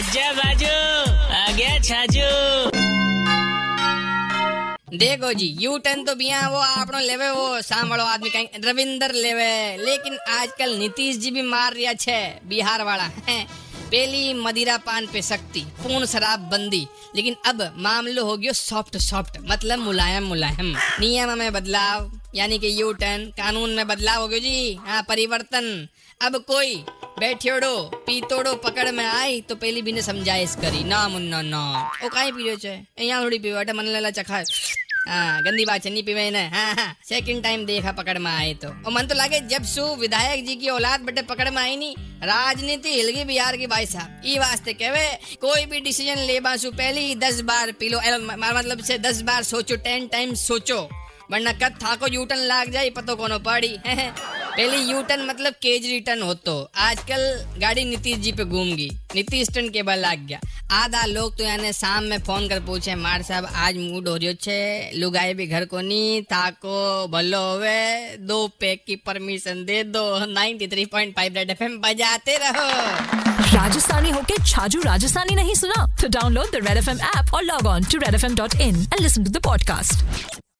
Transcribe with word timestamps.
आजा 0.00 0.32
बाजू 0.32 0.68
आ 1.30 1.50
गया 1.52 1.78
छाजू। 1.78 2.28
देखो 4.96 5.32
जी 5.32 5.48
यू 5.60 5.76
टर्न 5.78 6.04
तो 6.04 6.14
बिया 6.14 6.48
वो 6.48 6.58
आपनो 6.58 6.98
लेवे, 6.98 7.28
वो 7.30 7.60
सांभळो 7.62 8.04
आदमी 8.04 8.30
कहीं 8.30 8.46
रविंदर 8.64 9.12
लेवे। 9.14 9.76
लेकिन 9.76 10.16
आजकल 10.30 10.76
नीतीश 10.76 11.16
जी 11.16 11.30
भी 11.30 11.42
मार 11.42 11.72
रिया 11.72 11.92
छे, 11.94 12.16
बिहार 12.44 12.82
वाला। 12.82 13.10
है 13.28 13.44
पहली 13.84 14.34
मदिरा 14.34 14.76
पान 14.76 15.06
पे 15.06 15.22
सख्ती 15.22 15.60
पूर्ण 15.60 16.06
शराब 16.06 16.48
बंदी। 16.48 16.86
लेकिन 17.16 17.36
अब 17.46 17.62
मामलो 17.78 18.24
हो 18.24 18.36
गयो 18.36 18.52
सॉफ्ट 18.52 18.96
सॉफ्ट 18.96 19.38
मतलब 19.42 19.78
मुलायम 19.78 20.24
मुलायम। 20.24 20.74
नियम 21.00 21.38
में 21.38 21.52
बदलाव। 21.52 22.19
यानी 22.34 22.58
कि 22.58 22.80
यू 22.80 22.92
टर्न 22.94 23.24
कानून 23.36 23.70
में 23.70 23.86
बदलाव 23.88 24.20
हो 24.20 24.28
गया 24.28 24.38
जी। 24.38 24.74
हाँ 24.80 25.02
परिवर्तन। 25.08 25.88
अब 26.20 26.36
कोई 26.46 26.74
बैठियोड़ो, 27.18 27.76
पीतोड़ो, 28.06 28.54
पकड़ 28.64 28.90
में 28.90 29.04
आई 29.04 29.40
तो 29.40 29.54
पहली 29.56 29.82
भी 29.82 29.92
ने 29.92 30.02
समझाइश 30.02 30.54
करी 30.54 30.84
ना 30.84 31.06
मुन्ना, 31.08 31.40
ना। 31.42 31.62
ओ, 32.04 32.08
काहे 32.08 32.30
पी 32.32 32.56
छे? 32.56 32.80
यहाँ 33.00 33.24
थोड़ी 33.24 33.38
पीवे 33.38 33.72
मन 33.72 33.84
लेला 33.86 34.10
चखा। 34.12 34.42
हाँ 35.08 35.42
गंदी 35.42 35.64
बात 35.64 35.86
नहीं 35.86 36.02
पीवे 36.02 36.30
ने 36.30 36.42
हाँ 36.48 36.74
हाँ 36.74 36.94
सेकंड 37.04 37.42
टाइम 37.42 37.64
देखा 37.66 37.92
पकड़ 37.92 38.18
में 38.18 38.30
आए 38.30 38.52
तो। 38.54 38.68
और 38.68 38.92
मन 38.92 39.06
तो 39.06 39.14
लगे, 39.14 39.40
जब 39.48 39.64
सु 39.64 39.84
विधायक 39.96 40.44
जी 40.46 40.56
की 40.56 40.68
औलाद 40.68 41.00
बटे 41.00 41.22
पकड़ 41.24 41.48
में 41.50 41.62
आई 41.62 41.76
नहीं, 41.76 41.94
राजनीति 42.22 42.88
हिलगी 42.90 43.24
बिहार 43.24 43.56
की 43.56 43.66
भाई 43.66 43.86
साहब। 43.86 44.22
ई 44.26 44.38
वास्ते 44.38 44.72
कहवे 44.74 45.36
कोई 45.40 45.64
भी 45.66 45.80
डिसीज़न 45.80 46.18
ले 46.20 46.40
सु 46.58 46.70
पहली 46.72 47.14
दस 47.16 47.40
बार 47.42 47.72
पी 47.72 47.88
लो। 47.88 48.00
मतलब 48.00 48.82
से 48.82 48.98
दस 49.00 49.20
बार 49.22 49.42
सोचो 49.42 49.76
टेन 49.78 50.06
टाइम 50.08 50.34
सोचो। 50.36 50.88
वरना 51.30 51.52
कद 51.52 51.78
थाको 51.82 52.06
यूटर्न 52.06 52.40
लाग 52.40 52.70
जाए 52.70 52.90
पतो 52.90 53.16
कोनो 53.16 53.38
पड़ी। 53.38 53.76
पहले 53.86 54.76
यूटर्न 54.76 55.26
मतलब 55.26 55.52
केज 55.52 55.86
रिटर्न 55.86 56.22
होतो। 56.22 56.70
आजकल 56.76 57.46
गाड़ी 57.60 57.84
नीतीश 57.84 58.18
जी 58.18 58.32
पे 58.32 58.44
घूम 58.44 58.72
गई 58.72 58.90
नीतीश 59.14 59.48
टन 59.48 59.68
के 59.68 59.82
बल 59.82 59.98
लाग 59.98 60.18
गया। 60.18 60.40
आधा 60.72 61.04
लोग 61.04 61.38
तो 61.38 61.44
यानी 61.44 61.72
शाम 61.72 62.04
में 62.04 62.18
फ़ोन 62.18 62.48
कर 62.48 62.60
पूछे, 62.60 62.94
मार 62.94 63.22
साहब, 63.22 63.48
आज 63.54 63.76
मूड 63.76 64.08
हो 64.08 64.16
रियो 64.16 64.32
छे? 64.32 64.90
लुगाई 64.96 65.34
भी 65.34 65.46
घर 65.46 65.64
को 65.64 65.80
नी 65.80 66.20
ताको 66.20 67.08
भलो 67.08 67.38
होवे? 67.38 68.16
दो 68.20 68.48
पैक 68.48 68.84
की 68.86 68.96
परमिशन 68.96 69.64
दे 69.64 69.82
दो। 69.84 70.04
93.5 70.26 71.34
रेड 71.34 71.50
एफएम 71.50 71.78
बजाते 71.78 72.36
रहो। 72.36 72.68
राजस्थानी 73.56 74.10
होके 74.10 74.44
छाजू 74.44 74.80
राजस्थानी 74.80 75.34
नहीं 75.34 75.54
सुना? 75.54 75.86
तो 76.02 76.08
download 76.08 76.50
the 76.50 76.66
Red 76.68 76.78
F 76.78 76.90
M 76.90 77.00
app 77.00 77.34
और 77.34 77.42
log 77.42 77.66
on 77.66 77.84
to 77.84 77.98
Red 77.98 78.14
F 78.14 78.26
M 78.26 78.34
dot 78.34 78.54
in 78.54 78.82
and 78.82 79.00
listen 79.00 79.24
to 79.24 79.30
the 79.30 79.42
podcast 79.44 80.39